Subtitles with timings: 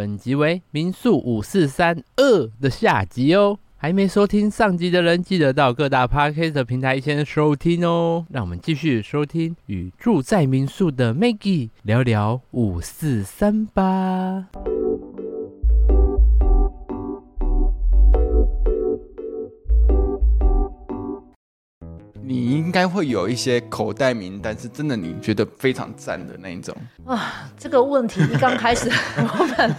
[0.00, 3.58] 本集为民宿五四三二的下集哦。
[3.76, 8.24] 还没收听上集的人，记得到各大 Podcast 平台先收听哦。
[8.30, 14.46] 让我们继续收听与住在民宿的 Maggie 聊聊五四三吧。
[22.70, 26.72] 应该会有一些口袋名单，是真的你觉得非常赞的那一种
[27.04, 27.50] 啊。
[27.58, 29.74] 这个问题一刚开始， 我们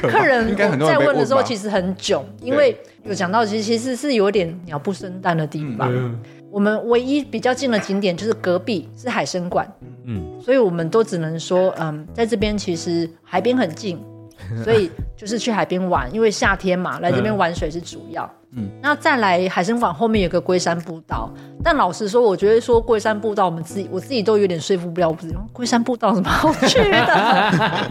[0.00, 2.74] 客人在问的时候其实很囧，因为
[3.04, 5.94] 有讲到其实其实是有点鸟不生蛋的地方。
[5.94, 6.18] 嗯、
[6.50, 9.70] 我们唯一比较近的景点就是隔壁是海生馆，
[10.06, 14.02] 嗯，所以我们都只能说，嗯，在这边其实海边很近，
[14.64, 18.24] 所以就是去海边玩，因为夏天嘛，来这边玩水是主要。
[18.24, 18.41] 嗯，
[18.80, 25.34] 那再来海参馆后面有个龟山步道，但老实说，我觉得说龟山步道，我们自己我自己都有点说服不了我自己。
[25.52, 27.90] 龟山步道有什么好去的？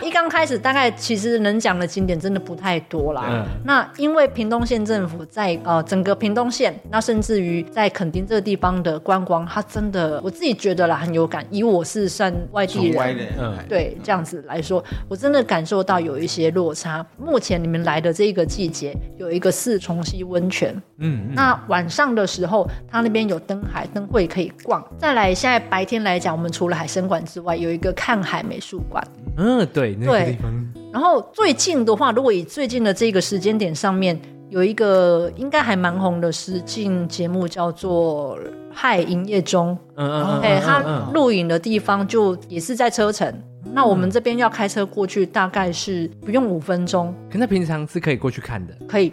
[0.06, 3.24] 一刚开始，大概其实能讲的景点真的不太多啦。
[3.28, 11.44] 嗯、那因为屏东县政府在呃整个屏东县，那甚至于在垦丁这个地方的观光，它真的我自己觉得啦很有感。
[11.50, 17.04] 以我是算外地人，嗯、对这样子来说，我真的感受到有一些落差。
[17.18, 19.95] 目前你们来的这个季节，有一个四重。
[19.96, 24.84] 龙溪温泉，嗯，嗯，那晚上的时候，它那边有灯海灯会可以逛。
[24.98, 29.02] 再来，现在白天来讲，我们除了海参馆之外，有一个看海美术馆。
[29.38, 30.72] 嗯，对，那个地方。
[30.92, 34.18] 然后最近的话，如果以最近的这个时间点上面，
[34.50, 38.38] 有一个应该还蛮红的实境节目，叫做
[38.72, 39.72] 《嗨营业中》。
[39.96, 40.40] 嗯嗯嗯。
[40.42, 43.26] 哎，它录影的地方就也是在车城。
[43.64, 47.14] 嗯、那我们这边要开车过去，大概是不用五分钟。
[47.30, 48.72] 可那平常是可以过去看的。
[48.86, 49.12] 可以。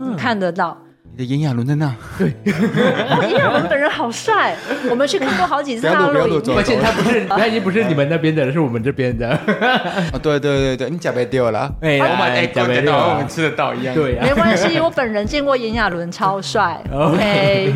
[0.00, 0.76] 嗯、看得到。
[1.10, 4.54] 你的炎亚纶在那，对， 炎亚纶本人好帅，
[4.90, 9.28] 我们去看过好几次他的录影，而且他不是， 他已经不是你们那边的人，是我们这边的。
[9.30, 17.72] 啊，对对对对，你假被丢了，哎，我们哎，假被丢，我们吃得到一样，对、呀，没关系，我本人见过炎亚纶，超帅，OK。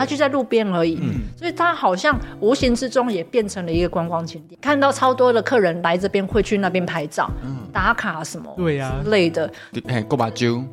[0.00, 4.58] 他就在路边而已，嗯、所以他好像无形之中也变成了一个观光景点。
[4.58, 9.52] 看到超多的客人来这边，会去那边拍照、嗯、打卡什么，对呀之类的。
[9.88, 10.64] 哎，够把酒，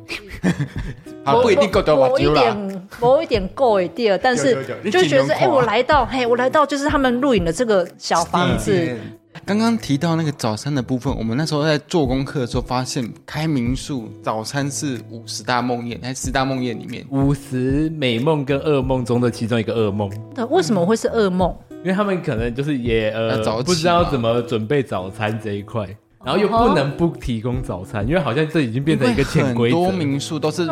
[1.42, 2.56] 不一定够多把酒啦。
[2.98, 8.96] 某一点够一点，但是就觉得哎，我来到，嘿，我来到就是他们录影的这个小房子。
[9.44, 20.10] 刚刚提到那个早餐的部分，我们那时候在做功课的时候发现，开民宿早餐是五十大梦魇，在十大梦魇里面，五十美梦跟噩梦中的其中一个噩梦。
[20.34, 21.54] 那，为什么会是噩梦？
[21.82, 25.88] 因为他们可能就是也呃不知道怎么准备早餐这一块。
[26.28, 29.76] 然后又不能不提供早餐，因为好像这已经变成一个潜规则。
[29.78, 30.66] 很多民宿都是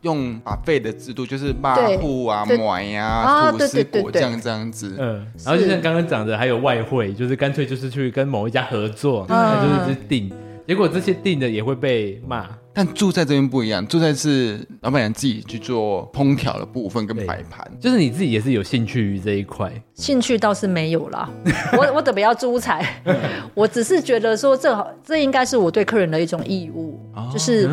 [0.00, 4.96] 用 buffet 的制度，就是抹布啊、抹呀、吐司果酱这样子。
[4.98, 10.28] 嗯，然后就像刚刚讲的，还有外汇，就是干脆就是去跟某一家合作，他就是一直订。
[10.66, 12.44] 结果这些订的也会被骂。
[12.76, 19.72] 但住在这边不一样，住在是老板娘自己去做烹调的部分跟摆盘，就是你自己也是有兴趣于这一块。
[19.94, 21.26] 兴趣倒是没有啦，
[21.72, 23.02] 我 我特别要租财，
[23.54, 27.66] 我只是觉得说这这应该是我对客人的一种义务，哦、就是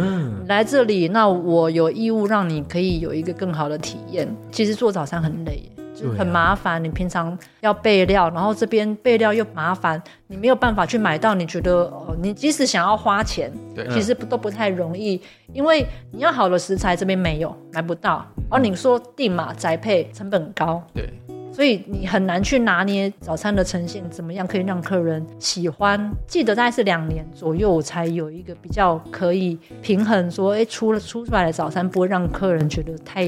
[0.48, 4.34] 来这里，那我有义务让你可以有一个更好的体验。
[4.54, 5.62] 其实做早餐很累。
[5.96, 11.34] 就很麻烦，你平常要备料，然后这边备料又麻烦，你没有办法去买到。
[11.36, 15.22] 你觉得，哦，你即使想要花钱，对其实不都不太容易，
[15.54, 18.26] 因为你要好的食材这边没有，买不到。
[18.50, 21.08] 而你说定嘛，宅配成本高，对。
[21.54, 26.12] 所以你很难去拿捏早餐的呈现怎么样可以让客人喜欢。
[26.26, 33.26] 记得大概是两年左右，我才有一个比较可以平衡说，哎，出了出出来的早餐不会让客人觉得太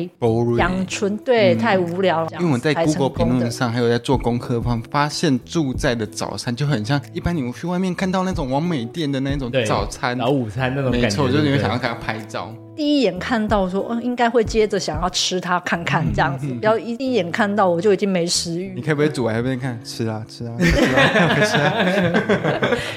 [0.57, 2.27] 阳春，对，嗯、太无聊。
[2.39, 12.51] 因为我在 Google 评论上还有在做功课方发现住在的早餐就很像一般你们去外面看到那种网美店的那种早餐，然后午餐那种感觉，没错，就是你会想要给他拍照。
[12.75, 18.73] 第一眼看到说，嗯，应该会接着想要吃它看看这样子，不要一第一眼看到我就已经没食欲。
[18.75, 19.79] 你可以不可以煮完还不看？
[19.83, 21.73] 吃啊吃啊吃啊吃啊！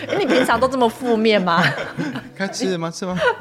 [0.08, 1.62] 哎， 你平常都这么负面吗？
[2.36, 2.90] 该吃吗？
[2.90, 3.16] 吃吗？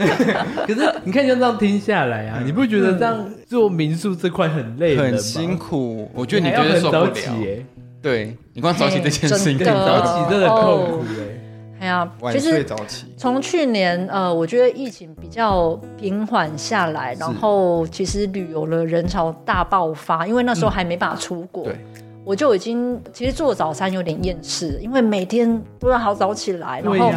[0.67, 6.09] 可是你看，就这样听下来啊，你不觉得这样做民宿这块很累很辛苦？
[6.13, 7.13] 我觉得你觉得受不了。
[7.99, 11.36] 对，你光早起这件事情，早起真的痛苦哎。
[11.87, 12.65] 哎呀，其实
[13.15, 21.75] 从去年呃，我觉得疫情比较平缓下来，然后其实旅游的人潮大爆发，因为那时候还没办法出国，对，
[22.23, 27.11] 我就已经其实做早餐有点厌世，因为每天都要好早起来，然后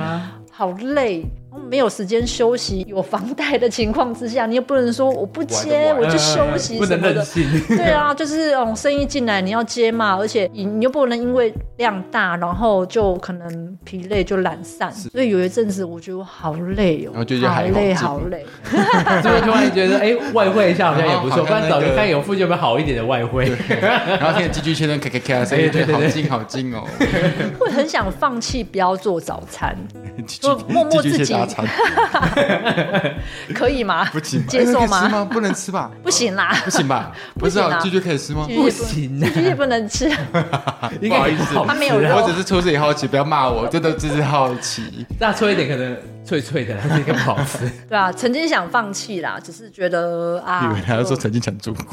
[0.51, 1.25] 好累，
[1.69, 7.27] 没有时间休息，有房贷的情况之下，你又不能说我不接我就休息什么的。
[7.69, 14.93] 对啊，就是哦，生意进来你要接嘛，而且你你又不能因为量大，然后就可能疲累就懒散。
[14.93, 17.13] 所以有一阵子我觉得我好累哦，
[17.49, 18.47] 好累好累。
[19.23, 23.51] 所以突然觉得哎，外汇一下好像也不错，不然找个看有附近有没有好一点的外汇。
[23.69, 26.85] 然后现在继续切成咔咔咔，所以对对好近好近哦。
[27.59, 29.77] 会很想放弃，不要做早餐，
[30.27, 31.40] 就默默自己。
[33.55, 34.05] 可以吗？
[34.13, 35.25] 不行，接受吗？
[35.31, 35.91] 不能吃吧？
[36.03, 37.13] 不行啦，不行吧？
[37.39, 38.47] 不是啊，拒绝可以吃吗？
[38.49, 40.09] 不行，拒绝不能吃。
[40.31, 45.07] 不好意思，他没有，我只是出自己好奇，不要骂我，真的只是好奇。
[45.19, 47.59] 那脆一点，可能脆脆的，那个不好吃。
[47.89, 51.85] 对啊，曾经想放弃啦，只是觉得啊，以为他要说曾经想做过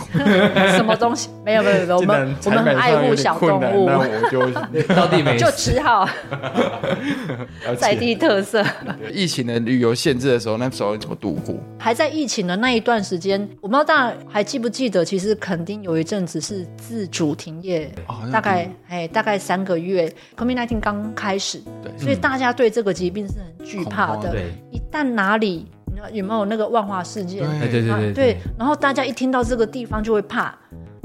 [0.72, 1.30] 什么东西？
[1.44, 4.50] 没有没有没有，我们我们很爱护小动物，那我就
[4.94, 6.08] 到底没就只好
[7.80, 8.64] 在地特色。
[9.12, 11.56] 疫情的旅游限制的时候，那时候怎么度过？
[11.78, 24.32] 还在疫情的那一段时间，我不知道大家还记不记得，其实肯定有一阵子是自主停业，哦、大概哎大概三个月，COVID-19 刚开始，对，所以大家对这个疾病是很惧怕的。
[24.32, 25.68] 对，一旦哪里
[26.14, 27.48] 有没有那个万华事件？
[27.60, 30.58] 对对对对，对，然后大家一听到这个地方就会怕。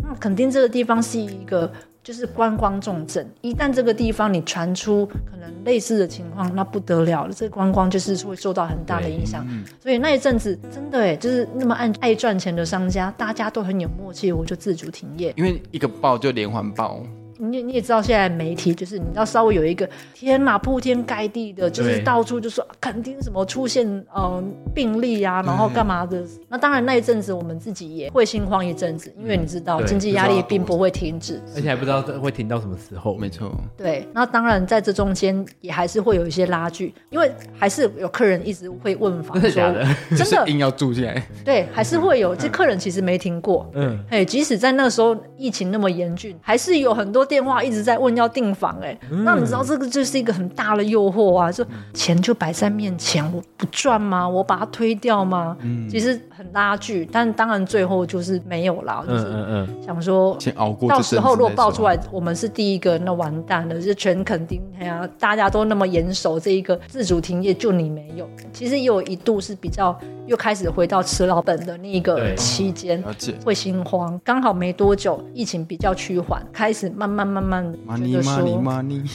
[0.02, 1.70] 那肯定这个地方是一个。
[2.02, 9.46] 就是观光重镇，一旦这个地方你传出可能类似的情况，那不得了了，这个观光就是会受到很大的影响。
[9.48, 17.00] 嗯、所以那一阵子真的哎，就是那么爱爱赚钱的商家，大家都很有默契，我就自主停业，因为一个爆就连环爆。
[17.42, 23.84] 你你也知道，现在媒体就是你要稍微有一个天哪，铺天盖地的，就是到处就说肯定什么出现
[24.14, 26.22] 嗯病例啊，然后干嘛的。
[26.48, 33.16] 那当然那一阵子我们自己也会心慌一阵子，因为你知道经济压力并不会停止，而且还不知道会停到什么时候。
[33.16, 34.06] 没错，对。
[34.14, 37.28] 那当然在这中间也还是会有一些拉锯，因为
[37.58, 39.84] 还是有客人一直会问房，真的假的？
[40.16, 41.20] 真的硬要住进来？
[41.44, 42.36] 对，还是会有。
[42.36, 47.26] 这客人其实没停过，嗯，哎，即使在那个时候疫情那么严峻，还是有很多。
[47.32, 48.94] 电话一直在问要订房，哎，
[49.24, 51.50] 那你知道这个就是一个很大的诱惑啊！
[51.50, 51.64] 就
[51.94, 54.28] 钱就摆在面前，我不赚吗？
[54.28, 55.56] 我把它推掉吗？
[55.90, 59.02] 其实很拉锯，但当然最后就是没有了。
[59.08, 60.90] 就是想说，先熬过。
[60.90, 68.28] 到时候如果爆出来，我们是第一个，那完蛋了，就全肯定哎呀，大家都那么严守这一个自主停业，就你没有。
[68.52, 73.02] 其实也有一度是比较又开始回到吃老本的那一个期间，
[73.42, 74.20] 会心慌。
[74.22, 77.21] 刚好没多久，疫情比较趋缓，开始慢慢。
[77.26, 78.40] 慢慢的觉得说，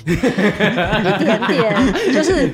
[0.08, 1.76] 一点点，
[2.14, 2.50] 就是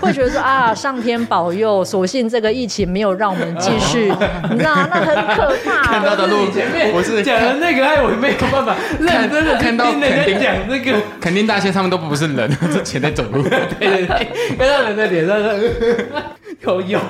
[0.00, 4.12] 会觉得说啊，上天保佑，所幸这个疫情没有让我们继续，
[4.50, 5.82] 你知道那很可怕。
[5.82, 13.42] 看到的路前面，我是讲的那个，哎，我没有办法认真的看到垦丁讲那个，肯定大街上面都不是人，是钱在走路。
[13.42, 14.28] 对对对，
[14.58, 15.36] 看到人的脸上
[16.62, 17.00] 有有。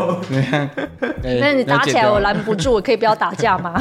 [1.22, 3.74] 那你打起来我拦不住，我可以不要打架吗？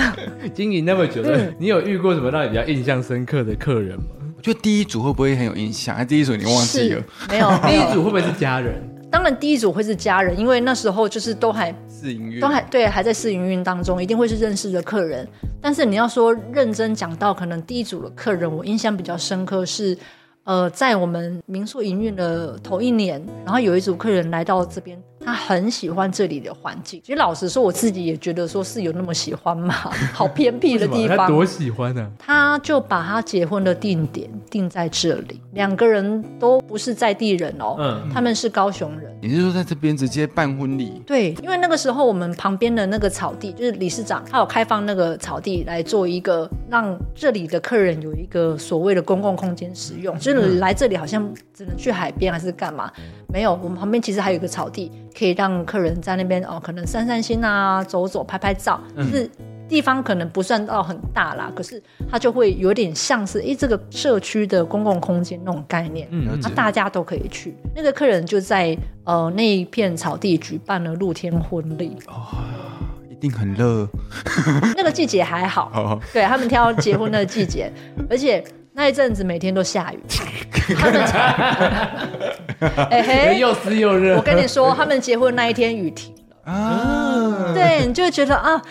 [0.54, 3.98] 经营那么久了，你有遇过什么让你比较印象深刻的客人？
[3.98, 4.04] 吗？
[4.38, 5.96] 我觉得第一组会不会很有印象？
[5.96, 7.04] 还第一组你忘记了？
[7.30, 8.76] 没有， 第一组会不会是家人？
[9.12, 15.28] 当然，第一组会是家人，因为那时候就是都还试营运，都还对，还在试营运当中，一定会是认识的客人。
[15.62, 19.98] 但是你要说认真讲到，可能第一组的客人，我印象比较深刻是。
[20.44, 27.02] 呃，在我们民宿营运的头一年，然后有一组客人来到这边，他很喜欢这里的环境。
[27.04, 29.74] 其实老实说，我自己也觉得说是有那么喜欢嘛，
[30.14, 31.18] 好偏僻的地方。
[31.18, 32.10] 他多喜欢呢？
[32.18, 39.14] 他就把他结婚的定点定在这里，两个人都不是在地人哦，嗯，他们是高雄人。
[39.22, 41.02] 你是说在这边直接办婚礼？
[41.06, 50.56] 对，因为那个时候我们旁边的那个草地，就是理事长他有开放那个草地来做一个让这里的客人有一个所谓的公共空间使用，就是。
[50.56, 52.90] 来这里好像只能去海边还是干嘛？
[53.36, 58.80] 没有，我们旁边其实还有一个草地，可以让客人在那边哦，可能散散心啊，走走，拍拍照。
[58.96, 59.30] 就是
[59.68, 67.54] 地方可能不算到很大啦，可是它就会有点像是诶这个社区的公共空间那种概念，嗯，那大家都可以去。
[67.76, 72.38] 那个客人就在呃那一片草地举办了露天婚礼，哦，
[73.12, 73.86] 一定很热。
[74.78, 77.70] 那个季节还好，哦、对他们挑结婚的季节，
[78.10, 78.42] 而且。
[78.76, 80.00] 那一阵子每天都下雨，
[80.76, 81.02] 他们
[82.92, 84.18] 哎嘿，又湿又热。
[84.18, 86.14] 我跟你说，他们结婚那一天雨停
[86.44, 88.62] 了啊，对，你就会觉得啊，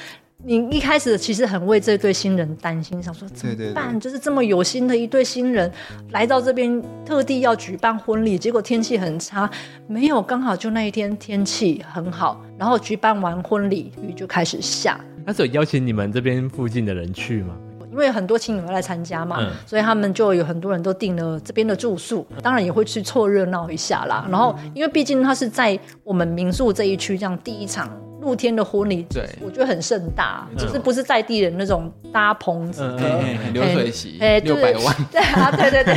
[0.45, 3.57] 你一开始其实很为这对新人担心，想说怎么办？
[3.57, 5.73] 对对对，就是这么有心的一对新人
[6.11, 9.49] 来到这边，特地要举办婚礼，结果天气很差，
[9.87, 15.01] 没有，刚好就那一天天气很好，然后举办完婚礼，雨就开始下。
[15.25, 17.57] 那时候邀请你们这边附近的人去吗？
[17.95, 24.27] 因为很多亲友来参加嘛，所以他们就有很多人都订了这边的住宿，当然也会去凑热闹一下啦。
[24.29, 27.89] 然后，因为毕竟它是在我们民宿这一区这样第一场。
[28.25, 35.95] 露天的婚礼，对，我觉得很盛大，就是不是在地人那种搭棚子的流水席，哎，六百万，对啊，对对对，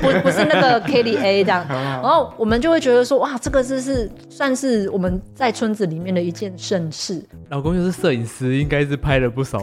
[0.00, 7.24] 不不是那个 KDA 这样，然后我们就会觉得说，哇，这个就是算是我们在村子里面的一件盛事。
[7.50, 9.60] 老公就是摄影师，应该是拍了不少。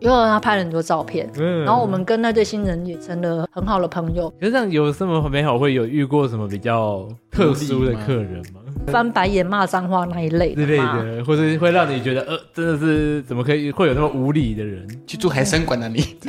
[0.00, 4.28] 因为他拍了很多照片，嗯，然后我们跟那对新人也成了很好的朋友。
[4.40, 5.56] 可是这样有什么美好？
[5.56, 8.61] 会有遇过什么比较特殊的客人吗？
[8.86, 14.86] 翻白眼、骂脏话那一类之类的，或者会让你觉得呃，真的是怎么可以会有那么无理的人？
[15.06, 15.88] 去住海参馆呢？
[15.88, 16.16] 你，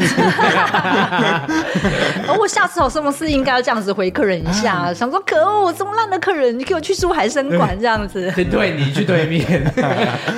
[2.28, 9.64] 而我下次有什么事应该要这样子回客人一下，啊、 想说可恶，这么烂的客人，你给我去住海参馆这样子， 对，你去对面，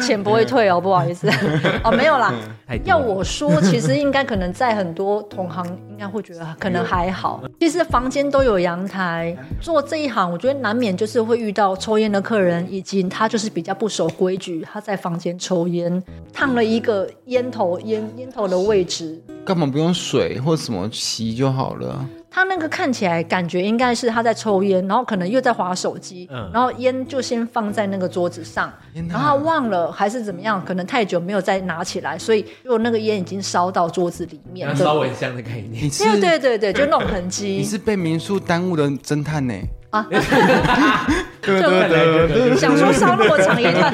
[0.01, 1.29] 钱不会退哦，不好意思，
[1.83, 2.33] 哦，没有啦，
[2.83, 22.05] 要我说，其实应该可能在很多同行应该会觉得可能还好，其实房间都有阳台，做这一行，我觉得难免就是会遇到抽烟的客人，以及他就是比较不守规矩，他在房间抽烟，烫了一个烟头烟烟头的位置，干嘛不用水或什么洗就好了？
[22.35, 28.69] 他那个看起来感觉应该是他在抽烟，然后可能又在划手机，嗯、然后烟就先放在那个桌子上，
[29.07, 37.47] 然后他忘了还是怎么样，可能太久没有再拿起来，所以就那个烟已经烧到桌子里面，烧蚊香的概念，对对对对，就那种痕迹。
[37.47, 39.53] 你是被民宿耽误的侦探呢？
[39.95, 40.05] 啊，
[42.57, 43.93] 想说烧那么长一段，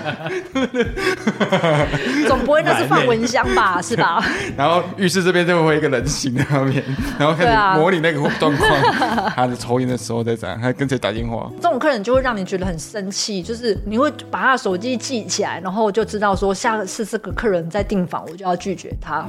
[2.28, 4.24] 总不会那是放蚊香吧，是吧？
[4.58, 6.84] 然后浴室这边就会一个人形在那边，
[7.20, 8.70] 然后开始模拟那个状况，
[9.36, 11.52] 他在抽烟的时候在讲，他跟谁打电话？
[11.62, 19.26] 这种客人就会让你觉得很生气，就是你会把他的手机记起来，然后就知道说下次这个客人在订房，我就要拒绝他。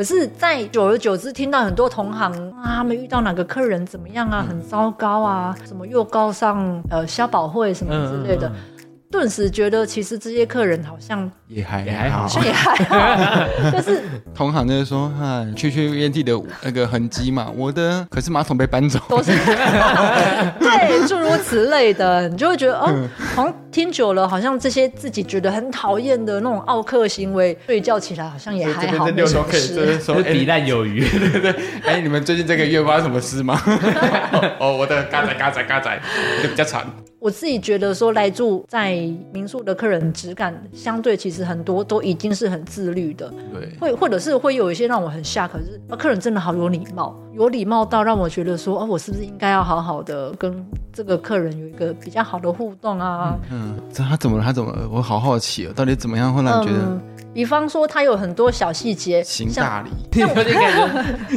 [0.00, 8.48] 可是，在久而久之，听到很多同行啊，他们遇到哪个客人怎么样啊，很糟糕啊，什么又告上呃消保会什么之类的。
[8.48, 8.79] 嗯嗯嗯
[9.10, 14.00] 顿时觉得，其实这些客人好像也还也还好，也还好， 就是
[14.32, 19.32] 同行就是说，啊，去去烟蒂的那个痕迹嘛，我的可是马桶被搬走，都是。
[20.60, 22.88] 对，诸如此类的，你就会觉得哦，
[23.34, 31.54] 好像听久了，好像这些自己觉得很讨厌的那种奥客行为，睡觉起来好像也还好，没什么事，说抵赖有余，对对对。
[31.84, 33.60] 哎，你们最近这个月发生什么事吗？
[34.60, 36.00] 哦，我的嘎仔嘎仔嘎仔，
[36.44, 36.86] 就比较惨。
[37.20, 38.94] 我自己觉得说，来住在
[39.30, 53.36] 民宿的客人质感相对其实很多都已经是很自律的，对，会或者是会有一些让我很吓，可是客人真的好有礼貌，有礼貌到让我觉得说，哦，我是不是应该要好好的跟这个客人有一个比较好的互动啊？
[53.50, 54.44] 嗯，这他怎么了？
[54.44, 54.88] 他怎么了？
[54.90, 56.78] 我好好奇哦，到底怎么样会让你觉得？
[56.80, 57.00] 嗯
[57.32, 60.52] 比方说，他有很多小细节，行大礼，有点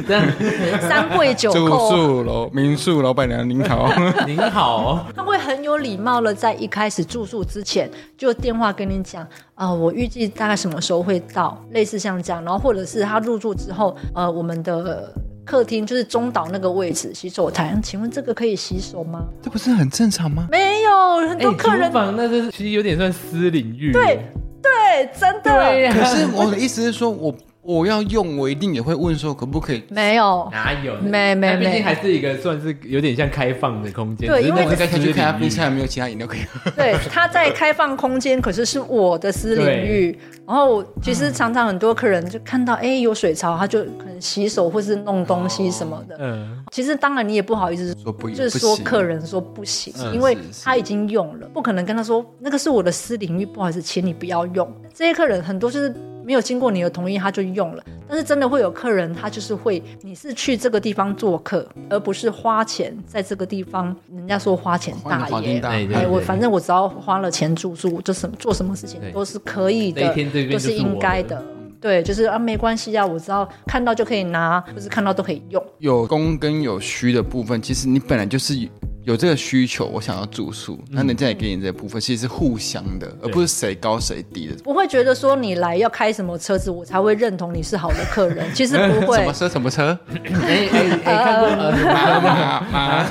[0.07, 0.81] 感觉。
[0.81, 3.87] 三跪九叩，住宿楼民宿老板娘您好，
[4.25, 5.05] 您好。
[5.15, 9.21] 他会很有礼貌的，在一开始住宿之前就电话跟你讲
[9.53, 12.43] 啊、呃，我预计大概什么时候会到，类似像这样。
[12.43, 15.13] 然后或者是他入住之后，呃，我们的
[15.45, 19.25] 客厅就是中岛那个位置洗手台，请问这个可以洗手吗？
[19.41, 20.47] 这不是很正常吗？
[20.49, 21.87] 没有，很多客人。
[21.87, 23.91] 厨房那是其实有点算私领域。
[23.91, 24.19] 对。
[24.63, 25.51] 对，真的。
[25.91, 29.81] 可是我的意思是说，我我要用，我一定也会问说可不可以？
[29.89, 30.95] 没有，哪有？
[30.99, 34.27] 没没没，毕竟还是一个算是有点像开放的空间。
[34.27, 36.69] 对，因为在开去看冰箱有没有其他饮料可以喝。
[36.71, 40.19] 对，他在开放空间，可是是我的私领域。
[40.45, 46.17] 然后其实常常很多客人就看到，哎，有水槽，他就可能洗手或是弄东西什么的。
[46.19, 46.61] 嗯。
[46.69, 54.69] 其实当然你也不好意思说不，就是说客人说不行，因为他已经用了，不可能跟他说那个是我的私领域，不好意思，请你不要用。
[54.93, 55.95] 这些客人很多就是。
[56.23, 57.83] 没有经过你的同意，他就用了。
[58.07, 63.95] 但是真的会有客人，他就是会，你是去这个地方做客，而不是花钱在这个地方。
[64.15, 70.15] 人家说花钱大爷，哎，我反正我只要花了钱住宿，就什么做什么事情都是可以的，
[70.51, 71.43] 都是应该的。
[71.83, 75.61] 对，就是啊，没关系啊，我知道看到就可以拿，或是看到都可以用。
[75.79, 78.57] 有供跟有需的部分，其实你本来就是。
[79.05, 84.55] 有这个需求，我想要住宿，那人家也给你这个部分，其实是互相的，而不是谁高谁低的。
[84.63, 88.47] 不会觉得说你来要开什么车子，我才会认同你是好的客人。
[88.55, 89.17] 其实不会。
[89.17, 89.49] 什么车？
[89.49, 89.99] 什么车？
[90.15, 92.63] 哎哎哎，看过吗？
[92.71, 93.05] 妈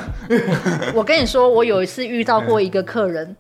[0.94, 3.36] 我跟你说，我有一次遇到过一个客人，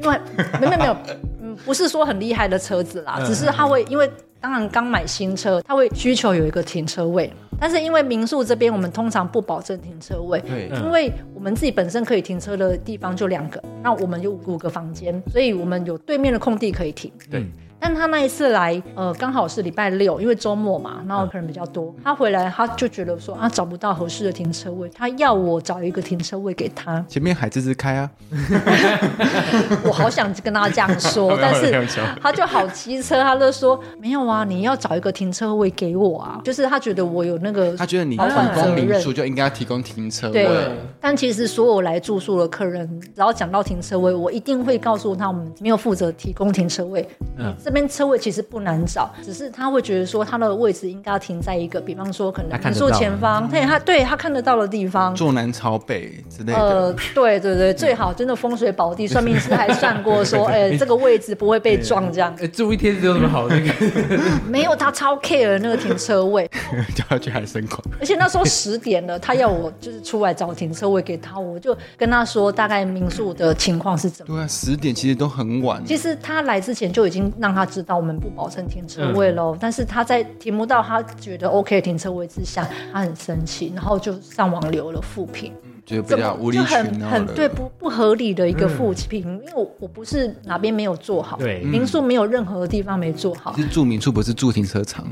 [0.00, 0.18] 因为
[0.58, 0.96] 没有没有，
[1.42, 4.10] 嗯，不是说很厉害的车子啦，只是他会因为
[4.42, 7.32] 当然刚买新车，他会需求有一个停车位。
[7.60, 17.46] 但是因为民宿这边，我们通常不保证停车位，对，因为我们自己本身可以停车的地方就两个，那我们有五个房间，所以我们有对面的空地可以停，对。
[17.82, 21.92] 但他那一次来，呃，刚好是礼拜六，因为周末嘛，然后客人比较多。
[22.04, 27.04] 他回来，他就觉得说啊，找不到合适的停车位，他要我找一个停车位给他。
[27.08, 28.08] 前面海滋滋开啊！
[29.82, 31.72] 我好想跟他这样说，但是
[32.22, 38.22] 他就好骑车，他就说没有啊，你要找一个停车位给我啊，就是他觉得我有那个，他觉得你提
[38.54, 40.44] 供民宿就应该要提供停车位。
[40.44, 40.70] 对，
[41.00, 47.04] 但其实所有来住宿的客人，只要讲到停车位，我一定会告诉他，我们没有负责提供停车位。
[47.36, 47.52] 嗯。
[47.64, 56.58] 这边车位其实不难找，只是他会觉得说他的位置应该要停在一个，比方说可能民宿前方，对他对他看得到的地方，坐南朝北之类的。
[56.58, 62.34] 呃，对对对，最好真的风水宝地，算命师还算过说， 哎，这个位置不会被撞这样。
[62.40, 63.72] 哎，住一天只有什么好那个？
[64.46, 66.48] 没有，他超 care 那个停车位，
[66.94, 67.80] 叫他去海参馆。
[67.98, 74.34] 而且那时候十点了，他要我就是出来找停车位给他，我就跟他说大概民宿的情况是怎么。
[74.34, 75.82] 对啊，十点其实都很晚。
[75.86, 77.61] 其实他来之前就已经让他。
[77.64, 85.52] 他知道我们不保证停车位喽，嗯、但是他在停不到他觉得 OK 停车位之下，他很生气，然后就上网留了负评。
[85.84, 93.56] 就比较无理取闹，很很对不不合理的一个负评，因为我我不是哪边没有做好，对，民宿没有任何地方没做好。
[93.56, 95.04] 是住民宿不是住停车场，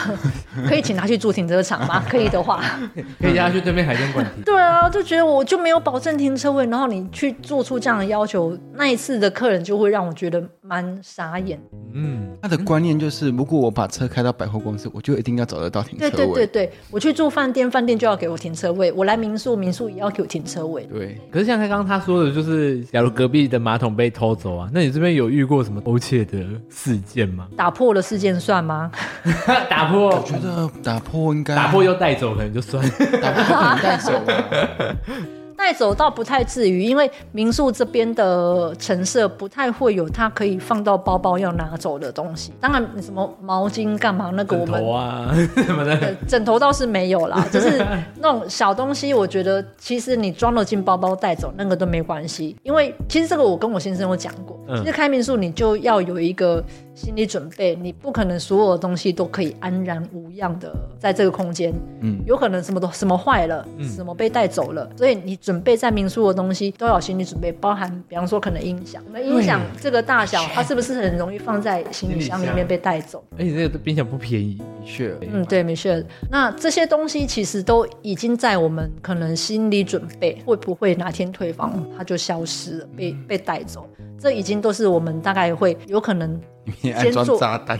[0.68, 2.04] 可以请他去住停车场吗？
[2.06, 2.62] 可以的话，
[3.18, 4.26] 可以让他去对面海鲜馆。
[4.44, 11.58] 对啊，就觉得我就没有保证停车位，然后你去做出这样的要求，那一次的客人就会让我觉得蛮傻眼。
[11.94, 16.10] 嗯，他的观念就是，如果我把车开到百货公司，我就一定要找得到停车位。
[16.10, 20.09] 对对对对，我去住饭店，饭店就要给我停车位；我来民宿，民宿也要。
[20.18, 21.18] 有停车位，对。
[21.30, 27.46] 可是像他刚刚他说的，就是假如隔壁的马桶被偷走啊，那你这边有遇过什么偷窃的事件吗？
[27.56, 28.90] 打破了事件算吗？
[29.70, 32.82] 打破，我觉得打破应该打破又带走可能就算，
[33.20, 34.96] 打破可能带走了。
[35.60, 42.50] 带走倒不太至于，因为民宿这边的陈设不太会有它可以放到包包要拿走的东西。
[42.58, 47.78] 当然，什么毛巾干嘛那个我们枕头啊什么的，枕头倒是没有啦，就是
[48.16, 52.56] 那种小东西，我觉得其实你装了进包包带走那个都没关系。
[52.62, 56.64] 因为其实这个我跟我先生有讲过，其实开民宿你就要有一个
[57.00, 65.50] 心理准备，你不可能所有的东西都可以安然无恙的在这个空间，嗯，有可能什么都什么坏了，什么被带走了，所以你准。
[65.50, 73.22] 准备在民宿的东西都要心理准备，包含比方说可能音响，那音响这个大小，它是不是很容易放在行李箱里面被带走？
[73.36, 75.18] 而且这个冰箱不便宜，没事。
[75.20, 76.06] 嗯，对，没事。
[76.30, 83.86] 那这些东西其实都已经在我们可能心理准备，会不会哪天退房它就消失了，被被带走？
[84.18, 86.40] 这已经都是我们大概会有可能。
[86.80, 87.78] 你安装炸弹，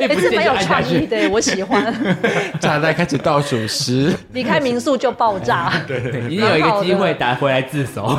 [0.00, 1.94] 哎，这蛮有创意的，我喜欢。
[2.60, 5.72] 炸弹开始倒数十，离开民宿就爆炸。
[5.86, 5.98] 对，
[6.30, 8.18] 一定有一个机会打回来自首。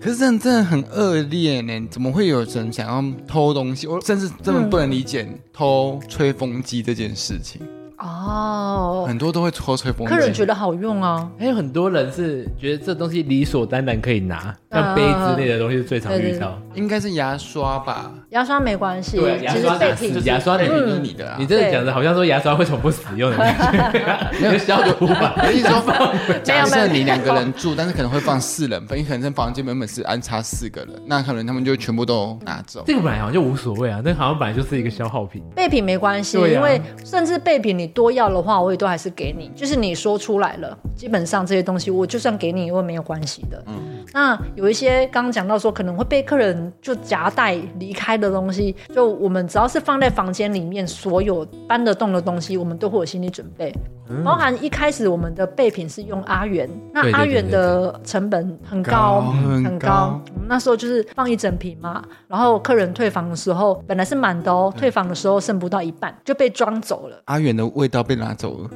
[0.00, 3.86] 可是这样真的很恶劣呢，怎么会有人想要偷东西？
[3.86, 7.60] 我甚至真的不能理解偷吹风机这件事情。
[8.00, 11.30] 哦，很多都会抽吹风机，客人觉得好用啊。
[11.38, 16.58] 还有很多人是觉得这东西理所当然可以拿，像杯子类的东西是最常遇到。
[16.74, 18.10] 应该是牙刷吧？
[18.30, 21.36] 牙刷没关系，对，牙刷备品，牙刷备品就是你的啊。
[21.38, 24.00] 你这样讲的好像说牙刷会重复使用的感觉，
[24.40, 25.34] 没有消毒吧？
[25.36, 32.82] 我意思说， 假设你两个人住，但是可能会放四人份，你可能在房间原本是安插四个人，那可能他们就全部都拿走。
[32.86, 35.42] 这个本来好像就无所谓啊，那好像本来就是一个消耗品。
[35.54, 37.90] 备品没关系，因为甚至备品你。
[37.92, 39.50] 多要的话，我也都还是给你。
[39.56, 43.60] 就是你说出来了，基本上这些东西我就算给你，我也没有关系的。
[43.66, 43.74] 嗯。
[44.12, 53.72] 那有一些刚刚讲到说可能会被客人就夹带离开的东西，就我们只要是放在房间里面，所有搬得动的东西，我们都会有心理准备。
[54.10, 54.22] 嗯。
[54.22, 59.22] 包含一开始我们的备品是用阿元，那阿元的成本很高，
[59.64, 60.20] 很高。
[60.34, 67.22] 我们那时候就是放一整瓶嘛，然后客人退房的时候本来是满的哦，退房的时候剩不到一半就被装走了。
[67.24, 67.70] 阿元的。
[67.70, 68.70] 味道被拿走了，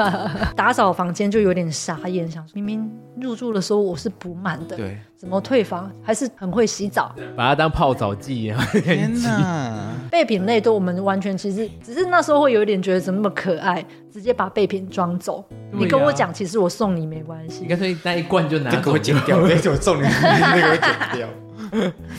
[0.56, 5.92] 打扫房间就有点傻眼，想说明明入住的时候我是补满的，对，怎么退房？
[6.02, 8.66] 还是很会洗澡，把它当泡澡剂啊！
[8.82, 15.44] 天哪，备品类都我们完全其实只是那时候会有一点觉得怎么那么可爱，直接把备品装走。
[15.72, 21.28] 你跟我讲，其实我送你没关系，你干脆那一罐就拿走，给我剪掉，那我送你，那个剪掉。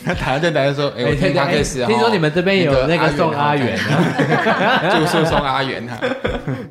[0.04, 5.98] 他台在台说：“哎，我听他开始，听说你们这边有那个送阿元，啊住宿送阿元哈。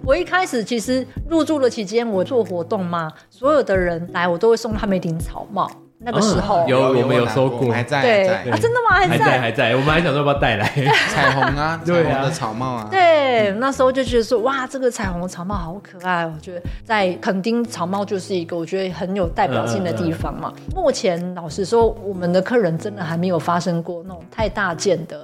[0.02, 5.70] 我一开始其实入住的期间，我做活动嘛，所有的人来，我都会送他们一顶草帽。
[6.04, 8.28] 那个时候有我们有收过，还在对。
[8.50, 8.98] 啊，真的吗？
[8.98, 9.40] 还在？
[9.40, 10.66] 还在，我们还想说要不要带来。
[11.14, 20.52] 彩虹 啊，彩虹的草帽啊，对，那时候就觉得说哇，这个彩虹的草帽好可爱，我觉得在垦丁草帽就是一个我觉得很有代表性的地方嘛。
[20.76, 25.20] 目前老实说，我们的客人真的还没有发生过那种太大件的。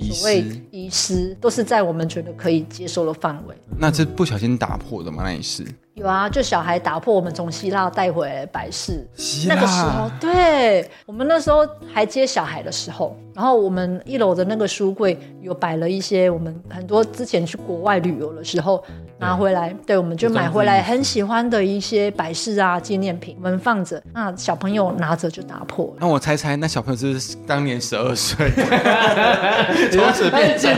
[0.00, 3.54] 所谓遗失，都是在我们觉得可以接受的范围。
[3.78, 5.22] 那这不小心打破的吗？
[5.24, 5.64] 那也是。
[5.94, 18.84] 有啊，就小孩打破我们从希腊带回来的摆饰，希腊那个时候，对，我们那时候还接小孩的时候，然后我们一楼的那个书柜有摆了一些我们很多之前去国外旅游的时候
[19.18, 25.92] 拿回来，对，我们就买回来很喜欢的一些摆饰啊纪念品，我们放着，那小朋友拿着就打破了。
[26.00, 28.50] 那我猜猜，那小朋友是当年十二岁，
[29.90, 30.74] 从此变成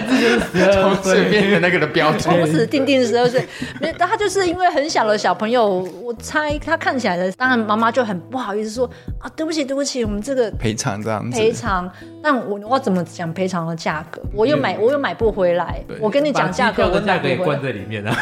[0.73, 3.47] 从此变成那个的标准，从此定定十二岁，
[3.81, 5.21] 没，他就是因为很小的。
[5.21, 11.91] 小朋友，我猜他看起来的，当然妈妈就很不好意思说啊，对不起，对不起，我们这个赔偿这样子赔偿。
[12.23, 14.23] 但我我怎么讲赔偿的价格？
[14.33, 15.79] 我又买，我又买不回来。
[16.01, 18.17] 我跟你讲价格，我价格也关在里面啊。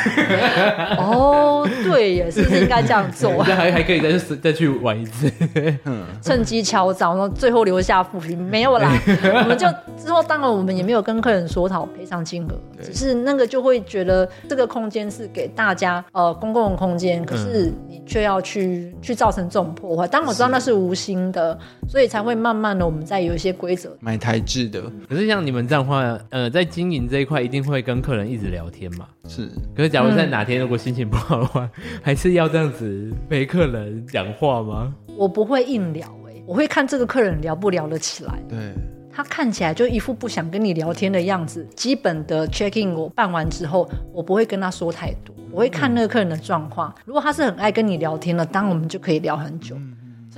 [0.97, 3.33] 哦，对耶，是不是应该这样做？
[3.47, 5.31] 那还还可以再去再去玩一次，
[6.23, 8.93] 趁机敲诈，然后最后留下负评，没有啦。
[9.43, 9.67] 我们就
[9.97, 16.69] 之后，当然我们也没有跟客人说讨赔偿金额，只是那个就会觉得这个空间是给大家呃公共。
[16.79, 20.07] 空间，可是你却要去去造成这种破坏。
[20.07, 23.91] 当然我知道那是无心的，所以才会慢慢的我们在有一些规则。
[23.99, 29.07] 买台制的，可是像你们这样的话，呃，在经营这一块一定会跟客人一直聊天嘛？
[29.29, 29.49] 是。
[29.75, 34.95] 可是假如在哪天如果心情不好的话，嗯、还是要这样子陪客人讲话吗？
[35.17, 38.33] 我不会硬聊哎、欸，我会看这个客人聊不聊得起来。
[38.49, 38.73] 对。
[39.13, 41.67] 他看起来就一副不想跟你聊天的样子。
[41.75, 46.95] 基本的 check in 我办完之后，我不会跟他说太多，我会看那个客人的状况。
[47.05, 49.77] 如果他是很爱跟你聊天的，当然我们就可以聊很久。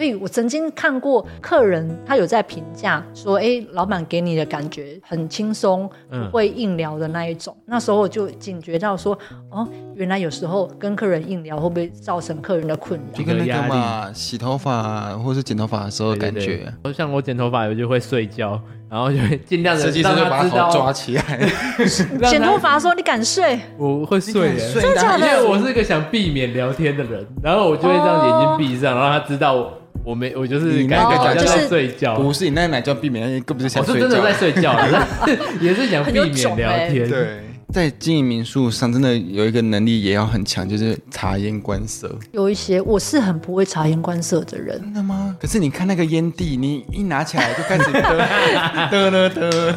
[0.01, 7.55] 所以我曾经看过客人，他有在评价说：“哎，老板给你的感觉很轻松，不会硬聊的那一种。
[7.59, 9.13] 嗯”那时候我就警觉到说
[9.53, 13.19] ：“哦，原来有时候跟客人硬聊会不会造成客人的困扰？
[13.19, 16.47] 就跟那个嘛，洗头发或是剪头发的时候的感觉。
[16.47, 18.59] 对对对，像我剪头发，我就会睡觉，
[18.89, 21.47] 然后就会尽量的让他知道抓起来。
[22.31, 23.61] 剪头发的时候你敢睡？
[23.77, 25.27] 我会睡，真的假的？
[25.27, 29.75] 因为我是一个想避免聊天的人，然后我就会让眼睛闭上，然后他知道。
[30.05, 32.17] 我没，我就是感觉好像在睡觉。
[32.17, 34.07] 不是，你那奶叫避免，那更不是想睡觉。
[34.07, 34.75] 我是真的在睡觉，
[35.61, 37.09] 也是想避免聊天。
[37.09, 37.50] 对。
[37.73, 42.13] 在经营民宿上，真的有一个能力也要很强，就是察言观色。
[42.33, 44.81] 有一些我是很不会察言观色的人。
[44.81, 45.37] 真的吗？
[45.41, 47.93] 可是你看那个烟蒂，你一拿起来就开始
[48.91, 49.77] 得得得。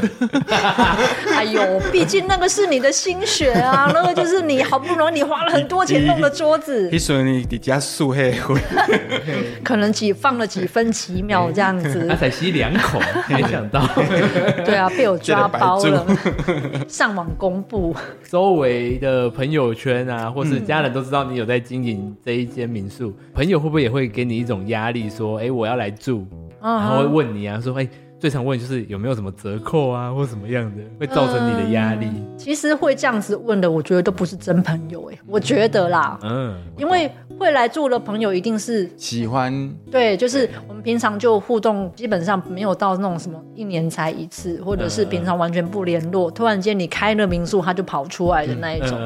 [1.35, 6.89] 哎呦，毕竟那个是你的心血啊， 那个就是你好不容易你花了很多钱弄的桌子。
[6.91, 8.59] 你说你底下素黑灰，
[9.63, 12.07] 可能几放了几分几秒这样子。
[12.09, 13.87] 他才吸两口，没想到。
[14.65, 16.05] 对啊，被我抓包了。
[16.87, 17.82] 上网公布。
[18.29, 26.27] 周围的朋友圈啊，或是家人都知道你有在经营这一间民宿，嗯、朋友会不会也会给你一种压力，说，哎、欸，我要来住，
[26.61, 27.89] 嗯、然后会问你啊，说，哎、欸。
[28.19, 32.05] 最常问就是有没有什么折扣啊，或什么样的会造成你的压力？
[32.05, 48.97] 嗯，其实会这样子问的，我觉得都不是真朋友哎，我觉得啦，嗯，因为会来住的朋友一定是喜欢，对，就是我们平常就互动，基本上没有到那种什么一年才一次，或者是平常完全不联络，突然间你开了民宿他就跑出来的那一种，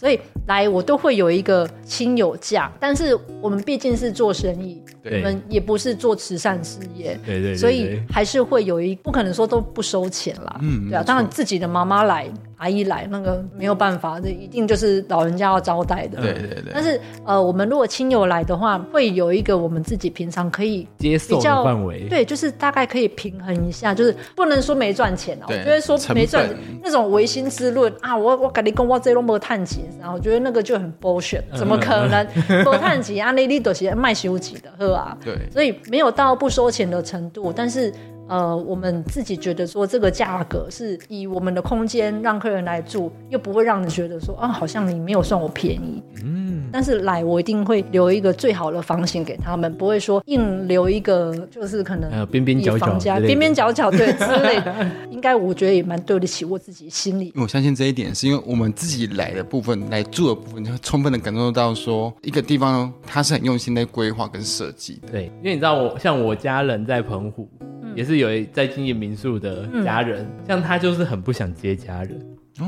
[0.00, 8.62] 所以来我都会有一个亲友价，但是我们毕竟是做生意，我们也不是做慈善事业，对对，所以还是会。
[8.62, 12.30] 有一不可能说都不收钱啦，嗯，对啊，当然自己的妈妈来。
[12.62, 16.20] 阿姨来那个没有办法，这一定就是老人家要招待的。
[16.20, 16.72] 对对对。
[16.72, 22.06] 但是呃，我们如果亲友来的话，会有一个我们自己平常可以接受的范围。
[22.08, 25.46] 对，就是大概可以平衡一下，就是不能说没赚钱哦。
[25.48, 26.48] 我觉得说没赚
[26.80, 32.24] 那种违心之论啊，我我跟你讲我这都没探钱，然后我觉得那个就很 bullshit，怎么可能
[32.64, 33.32] 没探钱啊？
[33.32, 35.18] 那你都是卖修几的，是吧？
[35.24, 35.36] 对。
[35.50, 37.92] 所以没有到不收钱的程度，但是
[38.32, 42.52] 呃，我们自己觉得说这个价格是以我们的空间让客。
[42.52, 46.02] 人来住又不会让你觉得说啊，好像你没有算我便宜。
[46.22, 54.86] 嗯，但是来我一定会留一个最好的房型给他们，不会说硬留一个就是可能边边角角、边边角角对 之类的。
[55.10, 57.32] 应该我觉得也蛮对得起我自己心里。
[57.34, 65.12] 我相信这一点是因为我们自己来的部分，来住的部分，就充分的感受到说一个地方它是很用心在规划跟设计的。
[65.12, 67.48] 对，因为你知道我像我家人在澎湖，
[67.80, 72.20] 嗯、也是有在经营民宿的家人，嗯、像他就是很不想接家人。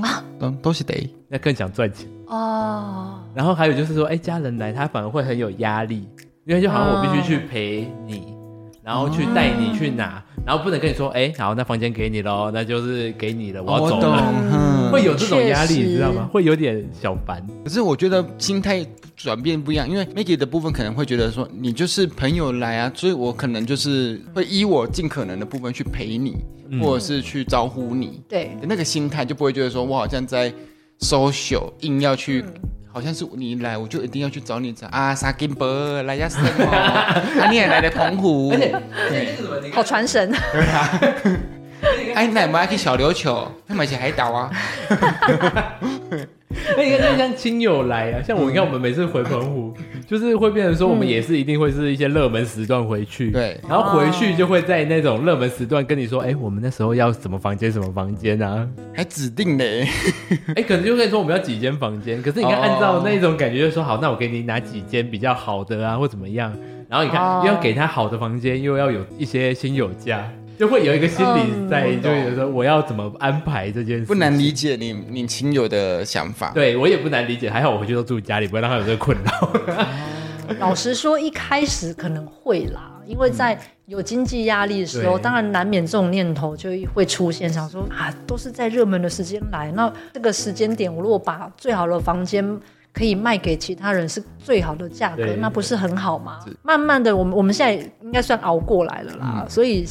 [0.02, 2.08] 啊，都都是得，那更想赚钱。
[2.26, 3.20] 哦。
[3.34, 6.08] 然后还有就是说，哎，家人来他反而会很有压力，
[6.44, 8.34] 因为就好像我必须去陪你，
[8.82, 16.28] 然后去带你去拿，然后不能跟你说，哎，好，那房间给你喽，那就是给你了，我要走了，嗯、 会有这种压力，你知道吗？
[16.32, 17.44] 会有点小烦。
[17.64, 18.84] 可是我觉得心态
[19.16, 26.36] 转变不一样，因为 Maggie 的部分可能会觉得说，你就是朋友来啊，所以我可能就是会依我尽可能的部分去陪你，
[26.68, 30.52] 嗯、或者是去招呼你，对，那个心态就不会觉得说我好像在
[31.00, 32.44] social 硬要去。
[32.94, 35.12] 嗯好像是你来，我就一定要去找你找啊！
[35.12, 36.64] 沙金伯来呀，什么？
[36.70, 38.72] 啊，你也来的澎湖，对，
[39.74, 40.30] 好传神。
[40.52, 41.00] 对啊，
[42.14, 44.48] 哎，那我们还去小琉球，那买起海岛啊。
[46.76, 49.74] 那应该就像亲友来啊，像我，你看我们每次回澎湖，
[50.06, 59.64] 就是会变成说，我们也是一定会是一些热门时段回去，对，然后回去就会在那种热门时段跟你说，哎，我们那时候要什么房间，什么房间啊，还指定呢，
[60.54, 66.54] 哎，可能就可以说我们要几间房间，可是你看按照那种感觉，就说好，那我给你拿几间比较好的啊，或怎么样，
[66.88, 70.30] 然后你看又要给他好的房间，又要有一些亲友价。
[70.58, 76.50] 就会有一个心理在，嗯、就有时候我要怎么安排这件事，不难理解你你亲友的想法。
[76.54, 80.54] 对我也不难理解，还好我回去都住家里，不会让他有这个困扰。
[80.60, 92.60] 老实说，一开始可能会啦，因为在有经济压力的时候，嗯、当然难免这种念头就会出现，想说啊，都是在热门的时间来，那这个时间点，我如果把最好的房间。
[92.94, 96.38] 可以卖给其他人是最好的价格，那不是很好吗？
[96.62, 99.42] 慢慢的，我们我们现在应该算熬过来了啦。
[99.42, 99.84] 嗯、所以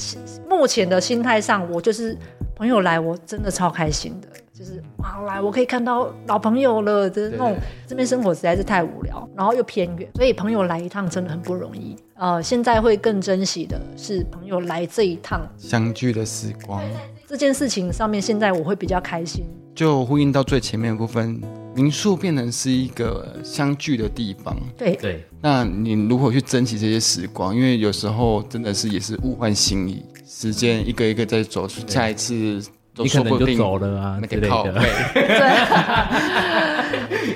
[0.50, 2.18] 目前的心态上，我就是
[2.56, 7.58] 朋友来，我真的超开心的，就是哇来，我可以看到老朋友了就是那种。
[7.86, 11.96] 这边生活实在是太无聊，然后又偏远，所以朋友来一趟真的很不容易。
[12.16, 16.82] 呃，现在会更珍惜的是朋友来这一趟相聚的时光。
[17.28, 19.44] 这件事情上面，现在我会比较开心。
[19.76, 21.40] 就呼应到最前面的部分，
[21.76, 24.56] 民宿变成是一个相聚的地方。
[24.78, 27.56] 对对，那你如何去珍惜这些时光？
[27.56, 32.62] 因为有时候真的是也是物换星移，时间一个一个在走，下一次
[32.96, 34.64] 都说不定你可能就走了啊，那个套。
[34.64, 34.74] 对。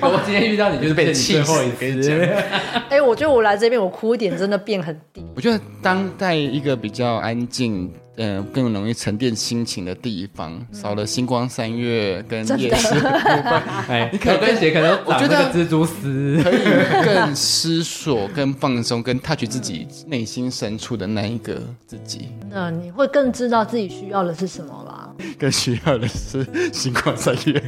[0.00, 1.52] 我今天遇到你就是被气死。
[2.88, 5.24] 哎，我觉得我来这边，我哭点真的变很低。
[5.34, 7.92] 我觉得当在一个比较安静。
[8.18, 13.62] 嗯，更容易沉淀心情的地方，少了星光三月跟夜市的部分。
[13.88, 22.28] 哎，你可能鞋可能，我觉得蜘蛛丝可以更思索、更放松、更 touch 自己内心深处的那一个自己。
[22.50, 25.07] 那你会更知道自己需要的是什么啦？
[25.38, 27.62] 更需要的是星光三月。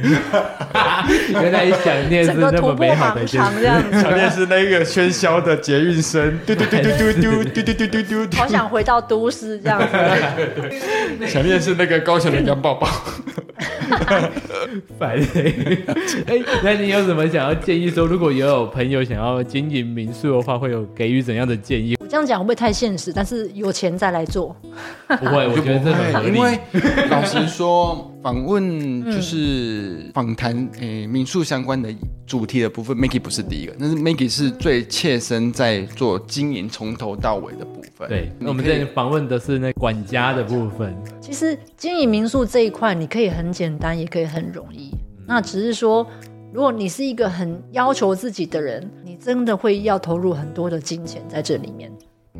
[1.29, 8.37] 原来想念是那么美好的一件事，想念是那个喧嚣的捷运声，嘟嘟嘟嘟嘟嘟嘟嘟嘟嘟嘟。
[8.37, 9.87] 好想回到都市这样子。
[11.27, 12.87] 想念是那个高雄的羊宝宝，
[14.97, 15.83] 烦嘞！
[16.27, 21.95] 哎，那你有什么想要建议说，如果也有朋友想要经营民宿的话，会有给予怎样的建议？
[21.99, 23.11] 我 这样讲会不会太现实？
[23.13, 24.55] 但是有钱再来做，
[25.07, 26.35] 不会，我觉得这很合理。
[26.37, 26.59] 因为
[27.09, 31.93] 老实说，访问就是访谈诶民宿相关的
[32.27, 38.07] 主题的部分，Maggie 不是第一个，但是 Maggie 是最切身在做经营从头到尾的部分。
[38.07, 40.95] 对，那我们这里访问的是那管家的部分。
[41.19, 44.91] 其实经营民宿这一块，你可以很简单，也可以很容易。
[45.25, 46.05] 那只是说，
[46.53, 51.91] 如果你是一个很要求自己的人，你真的会要投入很多的金钱在这里面。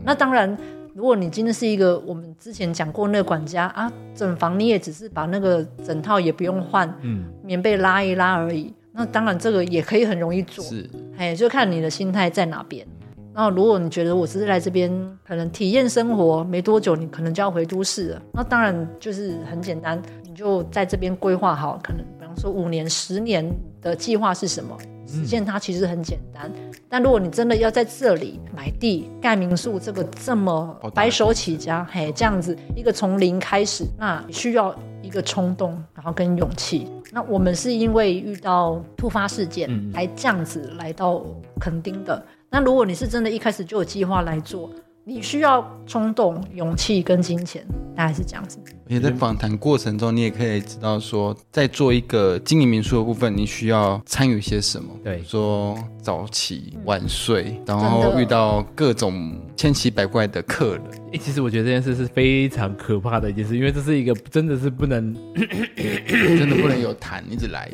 [0.04, 0.56] 那当然，
[0.94, 8.74] 如果你今天是一个我们之前讲过那个管家啊，整房你也只是把那个枕套也不用换，嗯，棉被拉一拉而已。
[8.92, 12.86] 那当然这个也可以很容易做，是，哎，就看你的心态在哪边。
[13.34, 14.92] 那如果你觉得我只是来这边
[15.26, 23.50] 可能体验生活，没多久你可能就要回都市了，那当然就是很简单，你就在这边规划好，可能比方说五年、十年
[23.82, 24.78] 的计划是什么，
[25.12, 26.52] 实现它其实很简单。
[26.56, 36.88] 嗯、但如果你真的要在这里买地盖民宿，这个这么白手起家，嘿，这样子一个从零开始，那需要一个冲动，然后跟勇气。
[37.12, 41.22] 那我们是因为遇到突发事件，才这样子来到
[41.60, 42.26] 垦丁的。
[42.50, 44.70] 那如果你是真的一开始就有计划来做，
[45.04, 48.60] 你需要冲动、勇气跟金钱，大概是这样子。
[48.92, 54.90] 而且在访谈过程中，你也可以知道说，在做一个经营民宿的部分，你需要参与些什么。
[55.02, 60.82] 对，说早起晚睡，然后遇到各种千奇百怪的客人。
[61.14, 65.16] 欸，其实我觉得这件事是非常可怕的一件事，因为这是一个真的是不能，
[66.38, 67.72] 真的不能有痰一直来，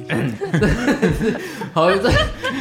[1.74, 2.12] 好，这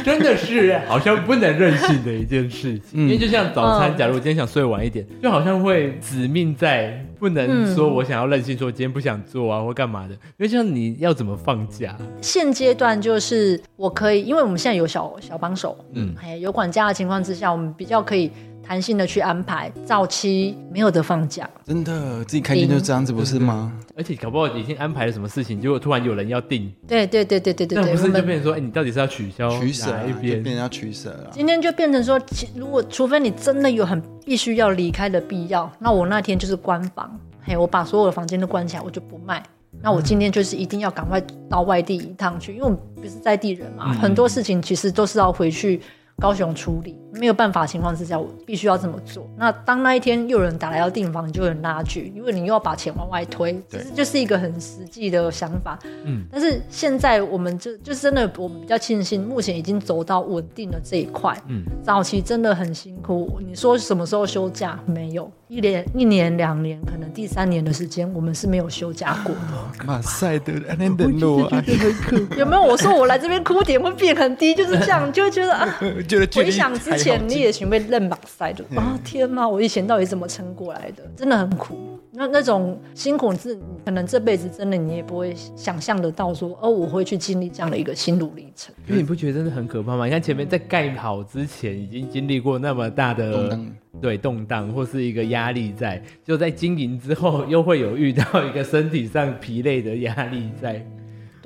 [0.03, 3.01] 真的是好像不能任性的一件事情。
[3.03, 10.13] 因为就像早餐，假如我今天想睡晚一点，就好像会指命在不能说我想要任性，说今天不想做啊或干嘛的。
[10.13, 11.97] 因为像你要怎么放假？
[12.21, 18.31] 现阶段就是我可以，因为我们现在有小小帮手，嗯，哎有管家的情况之下，我们比较可以。
[18.69, 19.71] 弹性的去安排。
[19.85, 23.71] 早期没有得放假，真的自己开心就这样子，不是吗？
[23.95, 26.69] 而且搞不好已经安排了什么事情，结果突然有人要订。
[26.85, 30.43] 对对对对对对，那不是就变成说，哎，你到底是要取消取舍一边？
[30.43, 31.29] 变成要取舍了。
[31.31, 32.19] 今天就变成说，
[32.57, 39.41] 如果除非你真的有很必须要离开的必要，那我那天就是关房，嘿，我把所有的房间都关起来，我就不卖。
[39.81, 45.79] 那我今天就是一定要赶快到外地一趟去，因为我们不是在地人嘛，嗯、很多事情其实都是要回去
[46.17, 46.99] 高雄处理。
[47.17, 49.29] 没有办法情况之下，我必须要这么做。
[49.37, 55.77] 那当那一天又有人打来要订房，你就有人拉锯，因为你又要把钱往外推，其实就是一个很实际的想法。
[56.05, 61.35] 嗯，但是现在我们就就真的我们比较庆幸，目前已经走到稳定的这一块。
[61.47, 63.39] 嗯，早期真的很辛苦。
[63.45, 64.79] 你说什么时候休假？
[64.85, 69.41] 没有，一年、一年、两年，可能第三年的时间，我们是没有休假过的。
[69.85, 71.63] 马赛的那等路啊，
[72.37, 72.61] 有没有？
[72.61, 75.79] 我说我来这边哭点会变很低，就是这样，就会觉得啊，
[76.35, 77.06] 回想之前。
[77.27, 78.99] 你也准备认把塞的啊！
[79.05, 81.03] 天哪，我以前到底怎么撑过来的？
[81.15, 81.77] 真的很苦。
[82.11, 88.73] 那那种辛苦是，可能这辈子真的你也不会想象得到说，哦，我会去经历这样的一个心路历程。
[88.87, 90.05] 因为你不觉得真的很可怕吗？
[90.05, 93.59] 你看前面在盖好之前，已经经历过那么大的
[94.01, 100.83] 对动荡或是一个压力在，就在经营之后，又会有遇到一个身体上疲累的压力在。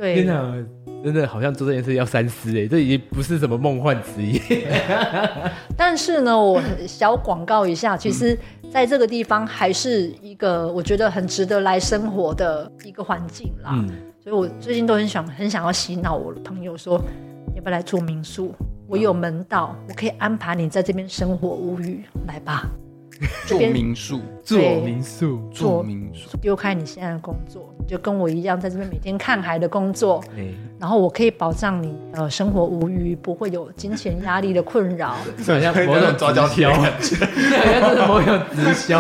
[0.01, 0.51] 对，天哪！
[1.03, 4.67] 真的好像做这件事要三思哎，这已经不是什么梦幻职业。
[5.77, 8.35] 但是呢，我小广告一下，其实
[8.71, 13.73] 在这个地方还是一个我觉得很值得来生活的一个环境啦。
[13.75, 13.87] 嗯，
[14.23, 16.99] 所以我最近都很想很想要洗脑我的朋友说，
[17.55, 18.51] 要不要来住民宿？
[18.87, 22.67] 我有门道，我可以安排你在这边生活无语，来吧。
[23.45, 30.23] 做民宿，做民宿，做民宿，丢开你现在的工作，你就跟我一样在这边每天看海的工作。
[30.79, 35.15] 然后我可以保障你呃生活无虞，不会有金钱压力的困扰。
[35.45, 38.99] 好像某种抓交替，好像这是某种直销。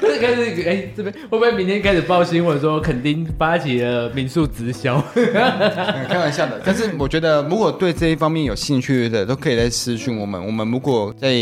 [0.00, 5.00] 就是开始哎，这边会不会明天开始报新闻说垦丁发起了民宿直销？
[5.14, 6.60] 开玩笑的。
[6.64, 10.44] 但是我觉得，如果对这一方面有兴趣的，都可以来私讯我们。
[10.44, 11.32] 我们如果在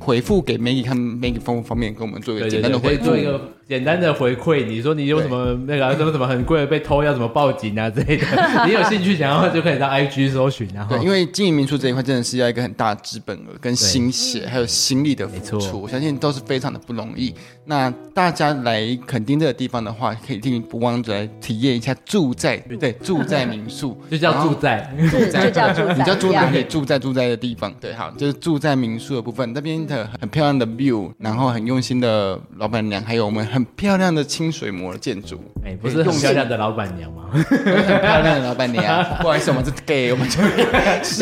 [0.00, 4.66] 回复给 Maggie 看 Maggie 方方面跟我们做一个简单的回做一个简单的回馈。
[4.66, 8.26] 你说你有什么那个什么什么很贵的被偷要怎么报警啊之类的，
[8.66, 10.68] 你有兴趣想要就可以到 IG 搜寻。
[10.74, 17.34] 然后，对，因为经营民宿这一块真的是要一个很大的资本额、跟心血还有心力的付出，我相信都是非常的不容易。
[17.66, 27.72] 那大家来垦丁这个地方的话，可以一定不忘来体验一下住在对住在民宿， 就叫住在，住在就叫住在，你叫住在可以住在住在的地方。
[27.80, 31.10] 对，好，就是住在民宿的部分，那边的很漂亮的 view。
[31.18, 35.40] 然后很用心的老板娘，还有我们很漂亮的清水模的建筑。
[35.64, 37.24] 哎，不是很漂亮的老板娘吗？
[37.32, 40.40] 很漂亮的老板娘， 不好意思，我们是 gay，我们就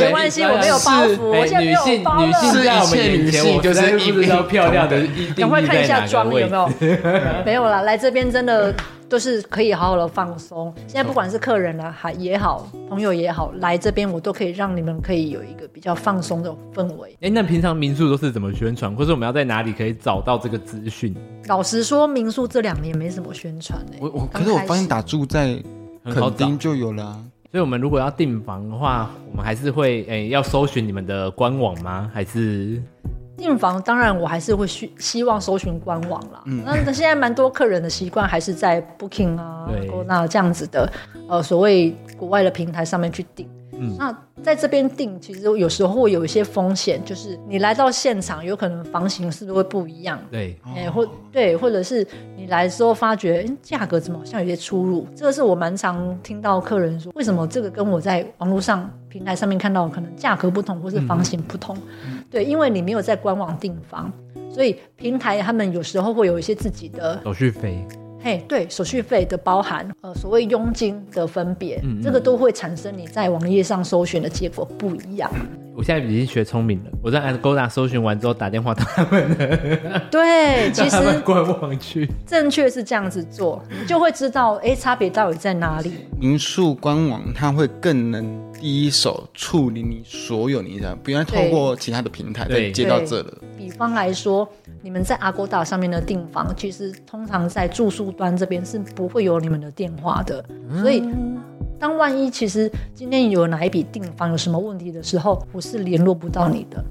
[0.02, 1.22] 没关系，我没有包袱。
[1.22, 2.26] 我现在没有包了。
[2.26, 5.00] 女性，女性在我们眼前，我就是一比漂亮的。
[5.36, 6.68] 赶快看一下妆有没有？
[7.44, 8.74] 没有啦，来这边真的。
[9.12, 10.72] 都是可以好好的放松。
[10.86, 17.14] 现在不管是客人啊，还也好，朋友也好，来这边我都可以让你们可以有一个比较放松的氛围。
[17.20, 21.14] 哎，那平常民宿都是怎么宣传，或者我们要在哪里可以找到这个资讯？
[21.46, 23.98] 老实说，民宿这两年没什么宣传哎。
[24.00, 25.62] 我我可是我发现打住在
[26.06, 32.10] 垦丁就有了，所以我们如果要订房的话，我们还是会哎要搜寻你们的官网吗？
[32.14, 32.82] 还是？
[33.36, 36.42] 订房当然我还是会希希望搜寻官网啦。
[36.46, 39.68] 嗯，那现在蛮多客人的习惯还是在 Booking 啊、
[40.06, 40.90] 那这样子的
[41.28, 43.48] 呃所谓国外的平台上面去订。
[43.74, 50.18] 嗯，那在这边订，其实有时候会有一些风险，就是你来到现场，有可能房型是不是会不一样？
[50.30, 55.06] 对，哎、欸，或对，或者是你来的时候发觉，哎，价格怎么好像有些出入？
[55.16, 61.74] 这个是我蛮常听到客人说，为什么这个跟我在网络上平台上面看到可能价格不同，或是房型不同？
[62.06, 64.10] 嗯、对，因为你没有在官网订房，
[64.50, 67.86] 所以平台他们有时候会有一些自己的手续费。
[68.22, 75.30] 嘿对，手续费的包含，呃，所谓佣金的分别，嗯嗯，这个都会产生你在网页上搜寻的结果不一样。
[75.74, 80.02] 我现在已经学聪明了，我在 Agoda 搜寻完之后打电话到他们了。
[80.12, 85.90] 对，其实官网去， 正确是这样子做，你就会知道，哎，差别到底在哪里？
[86.20, 88.52] 民宿官网它会更能。
[88.62, 93.38] 第一手处理你所有你的，不用透过其他的平台再接到这了。
[93.62, 94.48] 比方来说，
[94.82, 100.44] 你们在 Agoda 上面的订房，其实通常在住宿端这边是不会有你们的电话的。
[100.68, 101.00] 嗯、所以，
[101.78, 106.84] 当万一其实今天有哪一笔订房有什么问题的时候，我是联络不到你的。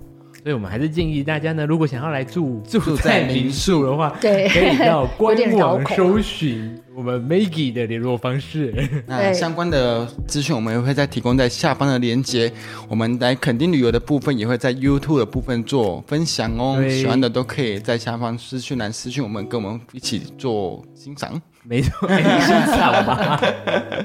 [0.43, 8.73] 所以我们还是建议大家呢，如果想要来住住在民宿的话，对，可以到官网搜寻我们 Maggie 的联络方式。
[9.05, 12.51] 那相关的资讯我们也会再提供在下方的链接。
[12.89, 21.39] 我们来垦丁旅游的部分也会在 YouTube 的部分做分享哦，喜欢的都可以在下方私讯栏私讯我们，跟我们一起做欣赏。
[21.63, 23.39] 没错，没欣赏吧？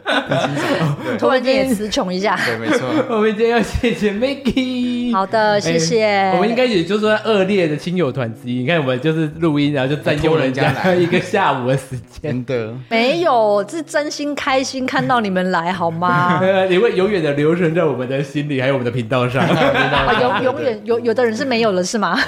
[1.18, 2.38] 突然间也词穷一下。
[2.44, 2.86] 对，没错。
[3.08, 4.95] 我们今天要谢谢 Maggie。
[5.12, 6.04] 好的，谢谢。
[6.04, 8.60] 欸、我们应该也就是说恶劣的亲友团之一。
[8.60, 12.72] 你看，我们就是录音，然后就占用人家 一个下午的时间的。
[12.90, 16.40] 没有，是真心开心看到你们来，好吗？
[16.68, 19.46] 你会永远的留存在我们的心里，还有我们的频道上。
[20.20, 22.18] 永永远有有的人是没有了，是吗？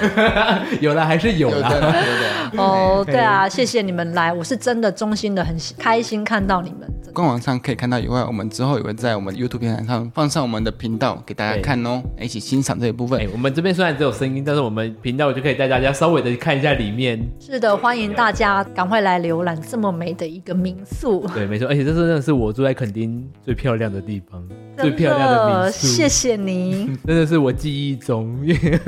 [0.81, 2.51] 有了还是有了。
[2.57, 6.89] 哦，对啊，谢谢你们来，我是真的衷心的很开心看到你们。
[7.11, 13.21] 官网上可以看到以外，我们之后也会在我们 YouTube 平台上放上我们的频道给大家看哦，一起欣赏这一部分。
[13.21, 17.25] 哎我们这边虽然只有声音，但是我们频道就可以带大家稍微的看一下里面。
[17.39, 21.25] 是的，欢迎大家赶快来浏览这么美的一个民宿。
[21.33, 24.43] 对，没错，而且这是真的是我住在垦丁最漂亮的地方，
[24.77, 25.87] 最漂亮的民宿。
[25.87, 28.79] 谢谢你， 真的是我记忆中，因为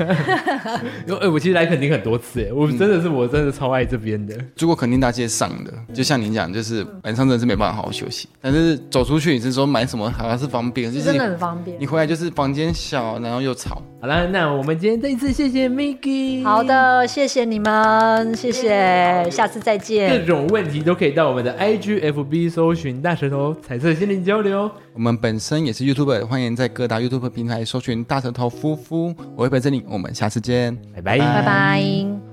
[1.20, 4.36] 哎，我其实来垦丁很多次，哎，我真的是我真的超爱这边的。
[4.56, 11.78] 住过垦丁大街上的，就像您讲，就是晚上真的是没办法好好休息，但是走出去，你是说买什么好像是方便，就是真的很方便。
[11.80, 13.82] 你回来就是房间小，然后又吵。
[14.00, 16.44] 好了，那我们今天再一次谢谢 Maggie。
[16.44, 20.10] 好的，谢谢你们，谢谢，下次再见。
[20.10, 24.70] 各种问题都可以到我们的 IGFB 搜寻大舌头彩色心灵交流。
[24.92, 29.14] 我们本身也是 YouTuber，欢迎在各大 YouTube 平台搜寻大舌头夫妇。
[29.36, 32.31] 我会陪着你，我们下次见，拜拜，拜拜。